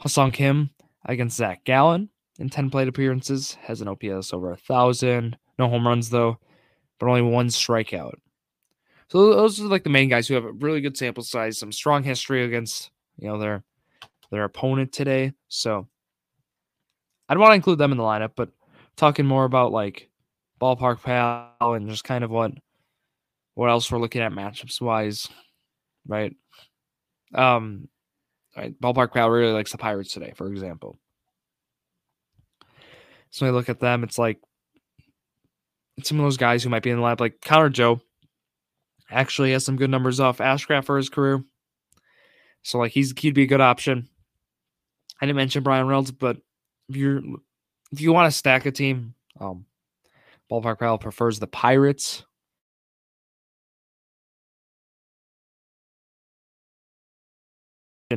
Ha-Seong 0.01 0.33
Kim 0.33 0.71
against 1.05 1.37
Zach 1.37 1.65
Gallen 1.65 2.09
in 2.39 2.49
10 2.49 2.71
plate 2.71 2.89
appearances, 2.89 3.55
has 3.63 3.81
an 3.81 3.89
OPS 3.89 4.33
over 4.33 4.53
a 4.53 4.57
thousand. 4.57 5.37
No 5.59 5.69
home 5.69 5.87
runs 5.87 6.11
though, 6.11 6.39
but 6.99 7.09
only 7.09 7.23
one 7.23 7.49
strikeout. 7.49 8.15
So 9.09 9.35
those 9.35 9.61
are 9.61 9.65
like 9.65 9.85
the 9.85 9.91
main 9.91 10.09
guys 10.09 10.27
who 10.27 10.35
have 10.35 10.45
a 10.45 10.53
really 10.53 10.81
good 10.81 10.97
sample 10.97 11.23
size, 11.23 11.59
some 11.59 11.71
strong 11.71 12.03
history 12.03 12.45
against 12.45 12.91
you 13.19 13.29
know 13.29 13.39
their 13.39 13.63
their 14.31 14.45
opponent 14.45 14.93
today. 14.93 15.33
So 15.49 15.87
I'd 17.29 17.39
want 17.39 17.51
to 17.51 17.57
include 17.57 17.79
them 17.79 17.93
in 17.93 17.99
the 17.99 18.05
lineup, 18.05 18.33
but 18.35 18.51
talking 18.97 19.27
more 19.27 19.45
about 19.45 19.71
like 19.71 20.09
ballpark 20.61 21.03
pal 21.03 21.75
and 21.75 21.89
just 21.89 22.05
kind 22.05 22.25
of 22.25 22.31
what 22.31 22.53
what 23.55 23.71
else 23.71 23.91
we're 23.91 23.99
looking 23.99 24.23
at 24.23 24.33
matchups 24.33 24.81
wise, 24.81 25.29
right? 26.07 26.35
Um, 27.35 27.89
right, 28.57 28.79
ballpark 28.81 29.13
pal 29.13 29.31
really 29.31 29.53
likes 29.53 29.73
the 29.73 29.79
Pirates 29.79 30.13
today, 30.13 30.33
for 30.37 30.49
example. 30.49 30.99
So 33.31 33.47
when 33.47 33.55
I 33.55 33.57
look 33.57 33.69
at 33.69 33.81
them, 33.81 34.05
it's 34.05 34.19
like 34.19 34.39
some 36.03 36.19
of 36.19 36.25
those 36.25 36.37
guys 36.37 36.63
who 36.63 36.71
might 36.71 36.83
be 36.83 36.91
in 36.91 36.97
the 36.97 37.03
lab, 37.03 37.21
like 37.21 37.41
Connor 37.41 37.71
Joe, 37.71 38.01
actually 39.11 39.53
has 39.53 39.65
some 39.65 39.77
good 39.77 39.91
numbers 39.91 40.21
off 40.21 40.39
Ashcraft 40.39 40.85
for 40.85 40.97
his 40.97 41.09
career. 41.09 41.43
So 42.63 42.79
like 42.79 42.93
he's 42.93 43.13
he'd 43.19 43.35
be 43.35 43.43
a 43.43 43.47
good 43.47 43.61
option. 43.61 44.09
I 45.21 45.27
didn't 45.27 45.37
mention 45.37 45.63
Bryan 45.63 45.87
Reynolds, 45.87 46.11
but 46.11 46.39
if 46.89 46.97
you're 46.97 47.23
if 47.93 48.01
you 48.01 48.13
want 48.13 48.31
to 48.31 48.37
stack 48.37 48.67
a 48.67 48.71
team, 48.71 49.15
um, 49.41 49.67
Ballpark 50.51 50.79
Pal 50.79 50.99
prefers 50.99 51.39
the 51.39 51.47
Pirates. 51.47 52.25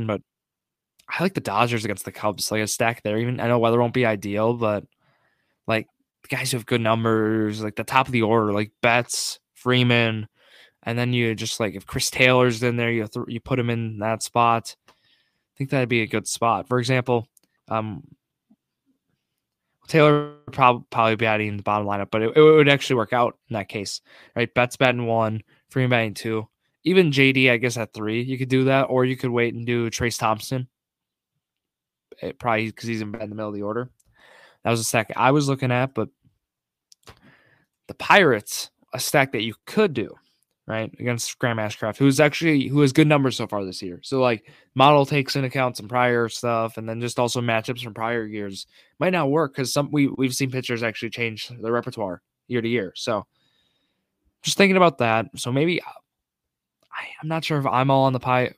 But 0.06 0.22
I 1.08 1.22
like 1.24 1.34
the 1.34 1.42
Dodgers 1.42 1.86
against 1.86 2.06
the 2.06 2.12
Cubs. 2.12 2.52
Like 2.52 2.62
a 2.62 2.68
stack 2.68 3.04
there. 3.04 3.18
Even 3.18 3.40
I 3.40 3.48
know 3.48 3.60
weather 3.60 3.80
won't 3.80 3.94
be 3.94 4.06
ideal, 4.06 4.54
but 4.54 4.86
like 5.68 5.88
guys 6.30 6.52
who 6.52 6.58
have 6.58 6.66
good 6.66 6.82
numbers, 6.82 7.64
like 7.64 7.76
the 7.76 7.84
top 7.84 8.08
of 8.08 8.12
the 8.12 8.24
order, 8.24 8.54
like 8.54 8.72
Betts, 8.82 9.40
Freeman, 9.54 10.28
and 10.84 10.98
then 10.98 11.14
you 11.14 11.36
just 11.36 11.60
like 11.60 11.76
if 11.76 11.86
Chris 11.86 12.10
Taylor's 12.10 12.64
in 12.64 12.78
there, 12.78 12.92
you 12.92 13.08
th- 13.08 13.26
you 13.28 13.40
put 13.40 13.60
him 13.60 13.70
in 13.70 14.00
that 14.00 14.24
spot. 14.24 14.76
I 14.90 14.94
think 15.58 15.70
that'd 15.70 15.90
be 15.90 16.02
a 16.02 16.08
good 16.08 16.28
spot. 16.28 16.68
For 16.68 16.80
example, 16.80 17.28
um, 17.70 18.04
Taylor 19.88 20.34
probably 20.52 20.86
probably 20.90 21.16
batting 21.16 21.58
the 21.58 21.64
bottom 21.64 21.88
lineup, 21.88 22.10
but 22.12 22.22
it, 22.22 22.36
it, 22.36 22.42
would 22.42 22.70
actually 22.70 22.98
work 22.98 23.14
out 23.14 23.38
in 23.50 23.54
that 23.54 23.70
case, 23.70 24.02
right? 24.36 24.54
Betts 24.54 24.78
batting 24.78 25.06
one, 25.06 25.42
Freeman 25.70 25.90
batting 25.90 26.14
two, 26.14 26.48
even 26.86 27.12
JD, 27.12 27.52
I 27.52 27.58
guess 27.58 27.78
at 27.78 27.94
three, 27.94 28.22
you 28.22 28.38
could 28.38 28.48
do 28.48 28.66
that, 28.66 28.84
or 28.84 29.06
you 29.06 29.18
could 29.18 29.32
wait 29.32 29.56
and 29.56 29.66
do 29.66 29.90
Trayce 29.90 30.20
Thompson, 30.20 30.68
it, 32.22 32.26
eh, 32.28 32.32
probably 32.40 32.68
because 32.68 32.88
he's 32.88 33.02
in 33.02 33.12
the 33.12 33.28
middle 33.28 33.50
of 33.50 33.56
the 33.56 33.64
order. 33.64 33.90
That 34.64 34.72
was 34.72 34.80
a 34.80 34.84
stack 34.84 35.12
I 35.16 35.32
was 35.32 35.50
looking 35.50 35.72
at, 35.72 35.94
but 35.94 36.10
the 37.88 37.96
Pirates, 37.96 38.70
a 38.94 39.00
stack 39.00 39.32
that 39.32 39.42
you 39.42 39.56
could 39.66 39.94
do 39.94 40.16
right 40.68 40.92
against 41.00 41.38
Graham 41.38 41.58
Ashcraft, 41.58 41.98
who's 41.98 42.20
actually 42.20 42.68
who 42.68 42.82
has 42.82 42.94
good 42.94 43.08
numbers 43.08 43.36
so 43.36 43.48
far 43.48 43.66
this 43.66 43.82
year. 43.82 44.00
So 44.04 44.20
like 44.20 44.50
model 44.74 45.06
takes 45.06 45.36
into 45.36 45.48
account 45.48 45.78
some 45.78 45.88
prior 45.88 46.30
stuff, 46.30 46.78
and 46.78 46.88
then 46.88 47.02
just 47.02 47.20
also 47.20 47.42
matchups 47.42 47.84
from 47.84 47.94
prior 47.94 48.26
years 48.26 48.68
might 49.00 49.12
not 49.12 49.30
work 49.30 49.54
because 49.54 49.74
some 49.74 49.90
we 49.92 50.08
we've 50.08 50.36
seen 50.36 50.52
pitchers 50.52 50.84
actually 50.84 51.12
change 51.12 51.50
their 51.50 51.72
repertoire 51.72 52.22
year 52.48 52.62
to 52.62 52.68
year. 52.68 52.94
So 52.96 53.26
just 54.44 54.58
thinking 54.58 54.78
about 54.78 55.00
that. 55.00 55.28
So 55.36 55.52
maybe 55.52 55.82
I, 56.96 57.06
I'm 57.22 57.28
not 57.28 57.44
sure 57.44 57.60
if 57.60 57.66
I'm 57.66 57.92
all 57.92 58.06
on 58.06 58.14
the 58.14 58.20
pie. 58.20 58.54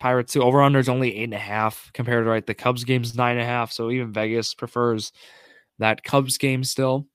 Pirates 0.00 0.32
too. 0.32 0.42
Over 0.42 0.62
under 0.62 0.80
is 0.80 0.88
only 0.88 1.16
eight 1.16 1.24
and 1.24 1.34
a 1.34 1.38
half 1.38 1.90
compared 1.94 2.24
to 2.24 2.30
right 2.30 2.44
the 2.44 2.54
Cubs 2.54 2.82
game's 2.82 3.14
nine 3.14 3.36
and 3.36 3.42
a 3.42 3.46
half. 3.46 3.70
So 3.70 3.90
even 3.90 4.12
Vegas 4.12 4.52
prefers 4.52 5.12
that 5.78 6.02
Cubs 6.02 6.38
game 6.38 6.64
still 6.64 7.06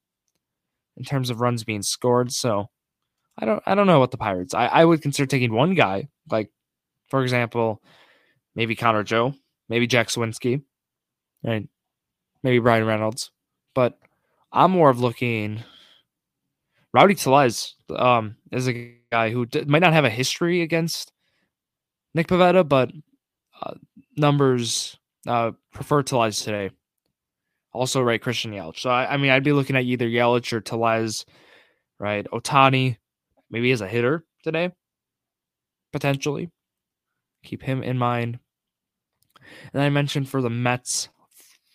in 0.96 1.04
terms 1.04 1.30
of 1.30 1.42
runs 1.42 1.66
being 1.66 1.82
scored. 1.82 2.32
So 2.32 2.70
I 3.38 3.46
don't 3.46 3.62
I 3.66 3.76
don't 3.76 3.88
know 3.88 4.00
what 4.00 4.12
the 4.12 4.18
Pirates. 4.18 4.54
I, 4.54 4.68
I 4.68 4.86
would 4.86 5.02
consider 5.02 5.26
taking 5.26 5.54
one 5.54 5.74
guy, 5.76 6.08
like 6.32 6.50
for 7.10 7.22
example, 7.24 7.82
maybe 8.56 8.76
Connor 8.76 9.04
Joe, 9.04 9.34
maybe 9.68 9.86
Jack 9.86 10.08
Suwinski, 10.08 10.62
right? 11.44 11.68
Maybe 12.42 12.60
Bryan 12.60 12.86
Reynolds. 12.86 13.32
But 13.76 14.00
I'm 14.52 14.72
more 14.72 14.90
of 14.90 15.02
looking 15.02 15.62
Rowdy 16.94 17.16
Tellez 17.16 17.76
um, 17.96 18.38
is 18.52 18.68
a 18.68 18.97
guy 19.12 19.30
who 19.30 19.46
d- 19.46 19.66
might 19.66 19.80
not 19.80 19.94
have 19.94 20.06
a 20.06 20.10
history 20.10 20.62
against 20.62 21.12
Nick 22.14 22.28
Pivetta, 22.28 22.68
but 22.68 22.92
uh, 23.62 23.74
numbers 24.16 24.98
uh, 25.28 25.52
prefer 25.74 26.04
Tellez 26.04 26.42
today. 26.42 26.72
Also, 27.74 28.02
right, 28.02 28.22
Christian 28.22 28.52
Yelich. 28.52 28.80
So, 28.80 28.90
I, 28.90 29.14
I, 29.14 29.18
mean, 29.18 29.30
I'd 29.30 29.44
be 29.44 29.52
looking 29.54 29.76
at 29.76 29.84
either 29.84 30.08
Yelich 30.08 30.52
or 30.54 30.62
Tellez, 30.62 31.26
right? 32.00 32.26
Ohtani, 32.32 32.98
maybe 33.52 33.72
as 33.72 33.82
a 33.82 33.88
hitter 33.88 34.26
today, 34.44 34.72
potentially. 35.92 36.50
Keep 37.44 37.62
him 37.62 37.84
in 37.84 37.98
mind. 37.98 38.40
And 39.74 39.82
I 39.82 39.90
mentioned 39.90 40.28
for 40.28 40.42
the 40.42 40.50
Mets, 40.50 41.10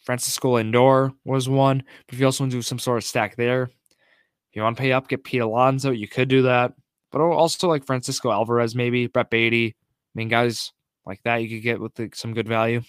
Francisco 0.04 0.56
Lindor 0.56 1.14
was 1.24 1.48
one. 1.48 1.84
But 2.06 2.14
if 2.14 2.20
you 2.20 2.26
also 2.26 2.44
want 2.44 2.50
to 2.50 2.58
do 2.58 2.62
some 2.62 2.78
sort 2.80 2.98
of 2.98 3.04
stack 3.04 3.36
there, 3.36 3.62
If 3.62 4.56
you 4.56 4.62
want 4.62 4.76
to 4.76 4.82
pay 4.82 4.92
up, 4.92 5.08
get 5.08 5.24
Pete 5.24 5.40
Alonso. 5.40 5.92
You 5.92 6.08
could 6.08 6.28
do 6.28 6.42
that, 6.42 6.72
but 7.12 7.20
also 7.20 7.68
like 7.68 7.86
Francisco 7.86 8.30
Alvarez, 8.30 8.74
maybe 8.74 9.06
Brett 9.06 9.30
Baty. 9.30 9.68
I 9.68 9.74
mean, 10.14 10.28
guys 10.28 10.72
like 11.06 11.22
that 11.24 11.36
you 11.36 11.48
could 11.48 11.62
get 11.62 11.80
with 11.80 12.14
some 12.14 12.34
good 12.34 12.48
value. 12.48 12.82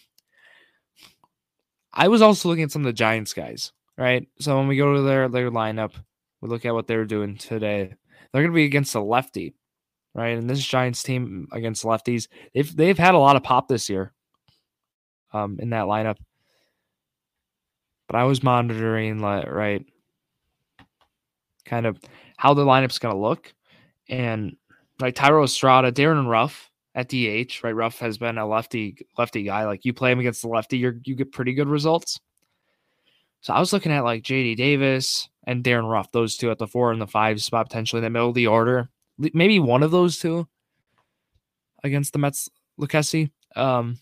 I 1.94 2.08
was 2.08 2.22
also 2.22 2.50
looking 2.50 2.64
at 2.64 2.72
some 2.72 2.82
of 2.82 2.88
the 2.88 2.94
Giants 2.94 3.34
guys, 3.34 3.72
right? 3.98 4.28
So 4.40 4.58
when 4.58 4.68
we 4.68 4.78
go 4.78 4.96
to 4.96 5.02
their 5.02 5.30
their 5.30 5.52
lineup, 5.52 5.94
we 6.42 6.50
look 6.50 6.66
at 6.66 6.74
what 6.74 6.88
they're 6.88 7.06
doing 7.06 7.38
today. 7.38 7.94
They're 8.32 8.42
going 8.42 8.52
to 8.52 8.56
be 8.56 8.66
against 8.66 8.96
a 8.96 9.02
lefty, 9.02 9.54
right? 10.16 10.38
And 10.38 10.50
this 10.50 10.66
Giants 10.66 11.04
team 11.04 11.48
against 11.52 11.84
lefties, 11.84 12.28
they've 12.54 12.76
they've 12.76 12.98
had 12.98 13.14
a 13.14 13.20
lot 13.20 13.36
of 13.36 13.44
pop 13.44 13.68
this 13.68 13.90
year, 13.90 14.12
um, 15.34 15.58
in 15.60 15.70
that 15.70 15.86
lineup. 15.86 16.18
But 18.08 18.18
I 18.18 18.24
was 18.26 18.44
monitoring, 18.44 19.20
like, 19.20 19.48
right, 19.48 19.86
kind 21.66 21.86
of 21.86 21.98
how 22.38 22.54
the 22.54 22.66
lineup's 22.66 23.00
going 23.00 23.14
to 23.16 23.22
look, 23.22 23.54
and 24.14 24.56
like 25.00 25.16
Thairo 25.16 25.44
Estrada, 25.44 25.92
Darin 25.92 26.28
Ruf 26.28 26.70
at 26.94 27.10
DH, 27.10 27.64
right? 27.64 27.76
Ruf 27.76 27.98
has 28.00 28.20
been 28.20 28.38
a 28.38 28.48
lefty 28.48 28.96
lefty 29.18 29.44
guy. 29.44 29.66
Like 29.66 29.86
you 29.86 29.94
play 29.94 30.12
him 30.12 30.20
against 30.20 30.44
the 30.44 30.50
lefty, 30.50 30.78
you 30.78 31.00
you 31.04 31.16
get 31.16 31.32
pretty 31.32 31.54
good 31.54 31.68
results. 31.68 32.20
So 33.42 33.54
I 33.54 33.60
was 33.60 33.74
looking 33.74 33.92
at 33.92 34.04
like 34.04 34.24
JD 34.24 34.56
Davis 34.56 35.28
and 35.46 35.64
Darin 35.64 35.86
Ruf, 35.86 36.12
those 36.12 36.38
two 36.38 36.52
at 36.52 36.60
the 36.60 36.68
four 36.68 36.92
and 36.92 37.02
the 37.02 37.08
five 37.08 37.42
spot, 37.42 37.68
potentially 37.68 38.00
in 38.00 38.04
the 38.04 38.10
middle 38.12 38.30
of 38.30 38.36
the 38.36 38.48
order. 38.48 38.90
Maybe 39.18 39.60
one 39.60 39.84
of 39.84 39.92
those 39.92 40.20
two 40.20 40.48
against 41.84 42.14
the 42.14 42.20
Mets, 42.20 42.50
Lucchesi. 42.80 43.32
Um, 43.56 43.98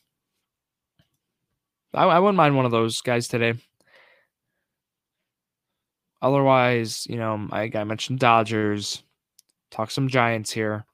I, 1.93 2.03
I 2.03 2.19
wouldn't 2.19 2.37
mind 2.37 2.55
one 2.55 2.65
of 2.65 2.71
those 2.71 3.01
guys 3.01 3.27
today. 3.27 3.53
Otherwise, 6.21 7.07
you 7.09 7.17
know, 7.17 7.47
I, 7.51 7.71
I 7.73 7.83
mentioned 7.83 8.19
Dodgers. 8.19 9.03
Talk 9.71 9.89
some 9.89 10.09
Giants 10.09 10.51
here. 10.51 10.85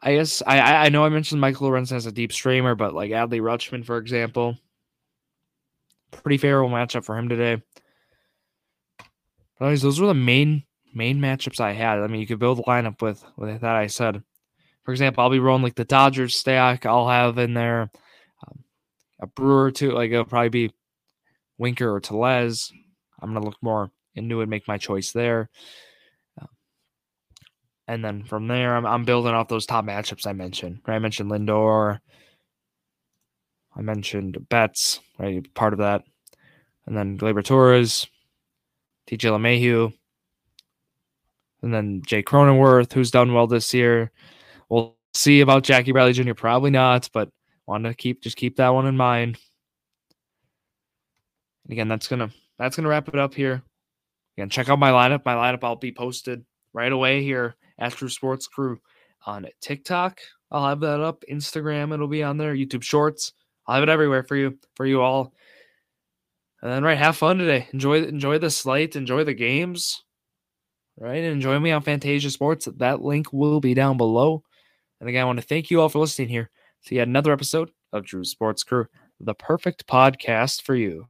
I 0.00 0.14
guess 0.14 0.42
I 0.46 0.86
I 0.86 0.88
know 0.88 1.04
I 1.04 1.08
mentioned 1.08 1.40
Michael 1.40 1.68
Lorenzen 1.68 1.96
as 1.96 2.06
a 2.06 2.12
deep 2.12 2.32
streamer, 2.32 2.74
but 2.76 2.94
like 2.94 3.10
Adley 3.10 3.40
Rutschman, 3.40 3.84
for 3.84 3.98
example, 3.98 4.56
pretty 6.12 6.38
favorable 6.38 6.70
matchup 6.70 7.04
for 7.04 7.18
him 7.18 7.28
today. 7.28 7.60
But 9.58 9.64
anyways, 9.64 9.82
those 9.82 10.00
were 10.00 10.06
the 10.06 10.14
main 10.14 10.64
main 10.94 11.18
matchups 11.18 11.60
I 11.60 11.72
had. 11.72 11.98
I 11.98 12.06
mean, 12.06 12.20
you 12.20 12.26
could 12.26 12.38
build 12.38 12.60
a 12.60 12.62
lineup 12.62 13.02
with 13.02 13.24
with 13.36 13.60
that. 13.60 13.74
I 13.74 13.88
said, 13.88 14.22
for 14.84 14.92
example, 14.92 15.22
I'll 15.24 15.30
be 15.30 15.40
rolling 15.40 15.64
like 15.64 15.74
the 15.74 15.84
Dodgers 15.84 16.36
stack. 16.36 16.86
I'll 16.86 17.08
have 17.08 17.38
in 17.38 17.54
there 17.54 17.90
um, 18.46 18.64
a 19.20 19.26
Brewer 19.26 19.72
too. 19.72 19.90
Like 19.90 20.12
it'll 20.12 20.24
probably 20.24 20.48
be 20.48 20.74
Winker 21.58 21.92
or 21.92 22.00
Tellez. 22.00 22.72
I'm 23.20 23.34
gonna 23.34 23.44
look 23.44 23.58
more 23.60 23.90
into 24.14 24.38
it, 24.40 24.44
and 24.44 24.50
make 24.50 24.68
my 24.68 24.78
choice 24.78 25.10
there. 25.10 25.50
And 27.88 28.04
then 28.04 28.22
from 28.22 28.46
there, 28.48 28.76
I'm, 28.76 28.84
I'm 28.84 29.04
building 29.04 29.32
off 29.32 29.48
those 29.48 29.64
top 29.64 29.86
matchups 29.86 30.26
I 30.26 30.34
mentioned. 30.34 30.80
Right? 30.86 30.96
I 30.96 30.98
mentioned 30.98 31.30
Lindor. 31.30 31.98
I 33.74 33.80
mentioned 33.80 34.46
Betts, 34.50 35.00
right? 35.18 35.42
Part 35.54 35.72
of 35.72 35.78
that. 35.78 36.04
And 36.86 36.94
then 36.96 37.16
Gleyber 37.18 37.42
Torres, 37.42 38.06
DJ 39.10 39.30
LeMahieu, 39.30 39.92
and 41.62 41.74
then 41.74 42.02
Jay 42.06 42.22
Cronenworth, 42.22 42.92
who's 42.92 43.10
done 43.10 43.32
well 43.32 43.46
this 43.46 43.72
year. 43.72 44.10
We'll 44.68 44.96
see 45.14 45.40
about 45.40 45.64
Jackie 45.64 45.92
Bradley 45.92 46.12
Jr. 46.12 46.34
Probably 46.34 46.70
not, 46.70 47.08
but 47.12 47.30
want 47.66 47.84
to 47.84 47.94
keep 47.94 48.22
just 48.22 48.36
keep 48.36 48.56
that 48.56 48.70
one 48.70 48.86
in 48.86 48.96
mind. 48.96 49.38
And 51.64 51.72
again, 51.72 51.88
that's 51.88 52.08
gonna 52.08 52.30
that's 52.58 52.76
gonna 52.76 52.88
wrap 52.88 53.08
it 53.08 53.16
up 53.16 53.34
here. 53.34 53.62
Again, 54.36 54.48
check 54.50 54.68
out 54.68 54.78
my 54.78 54.90
lineup. 54.90 55.24
My 55.24 55.34
lineup 55.34 55.62
I'll 55.62 55.76
be 55.76 55.92
posted 55.92 56.44
right 56.72 56.92
away 56.92 57.22
here 57.22 57.56
Astro 57.78 58.08
Sports 58.08 58.46
Crew 58.46 58.80
on 59.26 59.46
TikTok. 59.60 60.20
I'll 60.50 60.68
have 60.68 60.80
that 60.80 61.00
up. 61.00 61.24
Instagram, 61.30 61.92
it'll 61.92 62.08
be 62.08 62.22
on 62.22 62.38
there. 62.38 62.54
YouTube 62.54 62.82
Shorts. 62.82 63.32
I'll 63.66 63.74
have 63.76 63.82
it 63.82 63.88
everywhere 63.88 64.22
for 64.22 64.36
you, 64.36 64.58
for 64.74 64.86
you 64.86 65.02
all. 65.02 65.34
And 66.62 66.72
then, 66.72 66.82
right, 66.82 66.98
have 66.98 67.16
fun 67.16 67.38
today. 67.38 67.68
Enjoy, 67.72 68.02
enjoy 68.02 68.38
the 68.38 68.50
slate. 68.50 68.96
Enjoy 68.96 69.24
the 69.24 69.34
games. 69.34 70.02
Right, 71.00 71.22
and 71.22 71.26
enjoy 71.32 71.60
me 71.60 71.70
on 71.70 71.84
Phantasia 71.84 72.30
Sports. 72.30 72.66
That 72.78 73.02
link 73.02 73.32
will 73.32 73.60
be 73.60 73.72
down 73.74 73.96
below. 73.96 74.42
And 74.98 75.08
again, 75.08 75.22
I 75.22 75.26
want 75.26 75.38
to 75.38 75.46
thank 75.46 75.70
you 75.70 75.80
all 75.80 75.88
for 75.88 76.00
listening 76.00 76.28
here 76.28 76.50
to 76.86 76.94
yet 76.96 77.06
another 77.06 77.32
episode 77.32 77.70
of 77.92 78.04
Drew 78.04 78.24
Sports 78.24 78.64
Crew, 78.64 78.86
the 79.20 79.34
perfect 79.34 79.86
podcast 79.86 80.62
for 80.62 80.74
you. 80.74 81.06